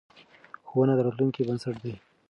ښوونه 0.69 0.93
د 0.95 0.99
راتلونکې 1.05 1.45
بنسټ 1.47 1.75
دی. 1.83 1.93